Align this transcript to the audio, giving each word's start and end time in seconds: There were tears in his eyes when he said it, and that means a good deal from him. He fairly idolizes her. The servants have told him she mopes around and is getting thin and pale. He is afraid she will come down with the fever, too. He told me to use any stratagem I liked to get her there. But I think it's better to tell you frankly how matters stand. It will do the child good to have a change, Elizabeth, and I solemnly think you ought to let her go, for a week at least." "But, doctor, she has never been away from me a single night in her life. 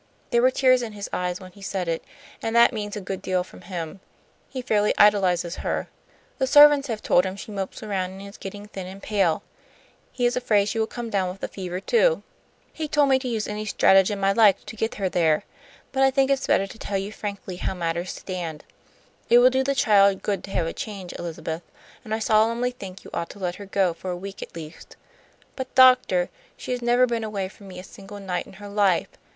There 0.31 0.41
were 0.41 0.49
tears 0.49 0.81
in 0.81 0.93
his 0.93 1.07
eyes 1.13 1.39
when 1.39 1.51
he 1.51 1.61
said 1.61 1.87
it, 1.87 2.03
and 2.41 2.55
that 2.55 2.73
means 2.73 2.95
a 2.95 3.01
good 3.01 3.21
deal 3.21 3.43
from 3.43 3.61
him. 3.61 3.99
He 4.49 4.63
fairly 4.63 4.95
idolizes 4.97 5.57
her. 5.57 5.89
The 6.39 6.47
servants 6.47 6.87
have 6.87 7.03
told 7.03 7.23
him 7.23 7.35
she 7.35 7.51
mopes 7.51 7.83
around 7.83 8.09
and 8.13 8.21
is 8.27 8.37
getting 8.37 8.67
thin 8.67 8.87
and 8.87 9.03
pale. 9.03 9.43
He 10.11 10.25
is 10.25 10.35
afraid 10.35 10.65
she 10.69 10.79
will 10.79 10.87
come 10.87 11.11
down 11.11 11.29
with 11.29 11.39
the 11.39 11.47
fever, 11.47 11.79
too. 11.79 12.23
He 12.73 12.87
told 12.87 13.09
me 13.09 13.19
to 13.19 13.27
use 13.27 13.47
any 13.47 13.63
stratagem 13.63 14.23
I 14.23 14.31
liked 14.33 14.65
to 14.65 14.75
get 14.75 14.95
her 14.95 15.07
there. 15.07 15.43
But 15.91 16.01
I 16.01 16.09
think 16.09 16.31
it's 16.31 16.47
better 16.47 16.65
to 16.65 16.79
tell 16.79 16.97
you 16.97 17.11
frankly 17.11 17.57
how 17.57 17.75
matters 17.75 18.09
stand. 18.11 18.63
It 19.29 19.37
will 19.37 19.51
do 19.51 19.63
the 19.63 19.75
child 19.75 20.23
good 20.23 20.43
to 20.45 20.49
have 20.49 20.65
a 20.65 20.73
change, 20.73 21.13
Elizabeth, 21.19 21.61
and 22.03 22.11
I 22.11 22.17
solemnly 22.17 22.71
think 22.71 23.03
you 23.03 23.11
ought 23.13 23.29
to 23.29 23.37
let 23.39 23.57
her 23.57 23.67
go, 23.67 23.93
for 23.93 24.09
a 24.09 24.17
week 24.17 24.41
at 24.41 24.55
least." 24.55 24.95
"But, 25.55 25.75
doctor, 25.75 26.29
she 26.57 26.71
has 26.71 26.81
never 26.81 27.05
been 27.05 27.23
away 27.23 27.47
from 27.49 27.67
me 27.67 27.77
a 27.77 27.83
single 27.83 28.19
night 28.19 28.47
in 28.47 28.53
her 28.53 28.67
life. 28.67 29.09